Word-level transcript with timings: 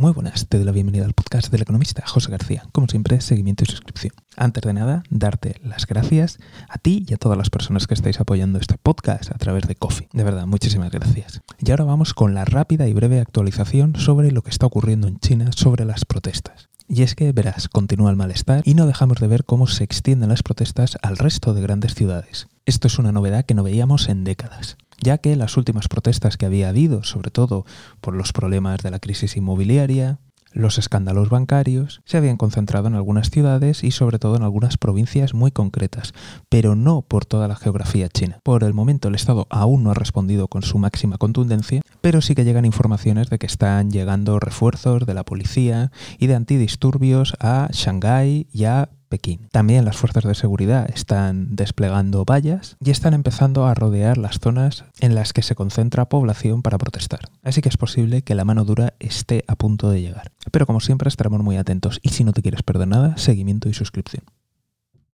Muy 0.00 0.12
buenas, 0.12 0.48
te 0.48 0.56
doy 0.56 0.64
la 0.64 0.72
bienvenida 0.72 1.04
al 1.04 1.12
podcast 1.12 1.52
del 1.52 1.60
economista 1.60 2.02
José 2.06 2.30
García. 2.30 2.64
Como 2.72 2.88
siempre, 2.88 3.20
seguimiento 3.20 3.64
y 3.64 3.66
suscripción. 3.66 4.14
Antes 4.34 4.62
de 4.62 4.72
nada, 4.72 5.02
darte 5.10 5.56
las 5.62 5.86
gracias 5.86 6.38
a 6.70 6.78
ti 6.78 7.04
y 7.06 7.12
a 7.12 7.18
todas 7.18 7.36
las 7.36 7.50
personas 7.50 7.86
que 7.86 7.92
estáis 7.92 8.18
apoyando 8.18 8.58
este 8.58 8.78
podcast 8.82 9.30
a 9.30 9.36
través 9.36 9.68
de 9.68 9.74
Coffee. 9.74 10.08
De 10.14 10.24
verdad, 10.24 10.46
muchísimas 10.46 10.90
gracias. 10.90 11.42
Y 11.58 11.70
ahora 11.70 11.84
vamos 11.84 12.14
con 12.14 12.32
la 12.32 12.46
rápida 12.46 12.88
y 12.88 12.94
breve 12.94 13.20
actualización 13.20 13.94
sobre 13.94 14.32
lo 14.32 14.40
que 14.40 14.48
está 14.48 14.64
ocurriendo 14.64 15.06
en 15.06 15.18
China 15.18 15.50
sobre 15.54 15.84
las 15.84 16.06
protestas. 16.06 16.70
Y 16.88 17.02
es 17.02 17.14
que, 17.14 17.32
verás, 17.32 17.68
continúa 17.68 18.08
el 18.08 18.16
malestar 18.16 18.62
y 18.64 18.72
no 18.72 18.86
dejamos 18.86 19.18
de 19.18 19.26
ver 19.26 19.44
cómo 19.44 19.66
se 19.66 19.84
extienden 19.84 20.30
las 20.30 20.42
protestas 20.42 20.96
al 21.02 21.18
resto 21.18 21.52
de 21.52 21.60
grandes 21.60 21.94
ciudades. 21.94 22.48
Esto 22.64 22.86
es 22.86 22.98
una 22.98 23.12
novedad 23.12 23.44
que 23.44 23.54
no 23.54 23.64
veíamos 23.64 24.08
en 24.08 24.24
décadas 24.24 24.78
ya 25.02 25.18
que 25.18 25.36
las 25.36 25.56
últimas 25.56 25.88
protestas 25.88 26.36
que 26.36 26.46
había 26.46 26.68
habido, 26.68 27.02
sobre 27.04 27.30
todo 27.30 27.64
por 28.00 28.14
los 28.14 28.32
problemas 28.32 28.82
de 28.82 28.90
la 28.90 28.98
crisis 28.98 29.36
inmobiliaria, 29.36 30.18
los 30.52 30.78
escándalos 30.78 31.30
bancarios 31.30 32.02
se 32.04 32.16
habían 32.16 32.36
concentrado 32.36 32.88
en 32.88 32.94
algunas 32.94 33.30
ciudades 33.30 33.84
y 33.84 33.92
sobre 33.92 34.18
todo 34.18 34.36
en 34.36 34.42
algunas 34.42 34.78
provincias 34.78 35.32
muy 35.32 35.52
concretas, 35.52 36.12
pero 36.48 36.74
no 36.74 37.02
por 37.02 37.24
toda 37.24 37.46
la 37.46 37.54
geografía 37.54 38.08
china. 38.08 38.40
Por 38.42 38.64
el 38.64 38.74
momento 38.74 39.08
el 39.08 39.14
Estado 39.14 39.46
aún 39.48 39.84
no 39.84 39.92
ha 39.92 39.94
respondido 39.94 40.48
con 40.48 40.62
su 40.62 40.78
máxima 40.78 41.18
contundencia, 41.18 41.82
pero 42.00 42.20
sí 42.20 42.34
que 42.34 42.44
llegan 42.44 42.64
informaciones 42.64 43.30
de 43.30 43.38
que 43.38 43.46
están 43.46 43.90
llegando 43.90 44.40
refuerzos 44.40 45.06
de 45.06 45.14
la 45.14 45.24
policía 45.24 45.92
y 46.18 46.26
de 46.26 46.34
antidisturbios 46.34 47.34
a 47.38 47.68
Shanghái 47.70 48.48
y 48.52 48.64
a 48.64 48.90
También 49.50 49.84
las 49.84 49.96
fuerzas 49.96 50.24
de 50.24 50.34
seguridad 50.34 50.88
están 50.88 51.56
desplegando 51.56 52.24
vallas 52.24 52.76
y 52.84 52.90
están 52.90 53.12
empezando 53.12 53.66
a 53.66 53.74
rodear 53.74 54.18
las 54.18 54.38
zonas 54.38 54.84
en 55.00 55.16
las 55.16 55.32
que 55.32 55.42
se 55.42 55.56
concentra 55.56 56.08
población 56.08 56.62
para 56.62 56.78
protestar. 56.78 57.20
Así 57.42 57.60
que 57.60 57.68
es 57.68 57.76
posible 57.76 58.22
que 58.22 58.36
la 58.36 58.44
mano 58.44 58.64
dura 58.64 58.94
esté 59.00 59.44
a 59.48 59.56
punto 59.56 59.90
de 59.90 60.00
llegar. 60.00 60.30
Pero 60.52 60.66
como 60.66 60.80
siempre 60.80 61.08
estaremos 61.08 61.42
muy 61.42 61.56
atentos 61.56 61.98
y 62.02 62.10
si 62.10 62.22
no 62.22 62.32
te 62.32 62.42
quieres 62.42 62.62
perder 62.62 62.86
nada, 62.86 63.16
seguimiento 63.16 63.68
y 63.68 63.74
suscripción. 63.74 64.22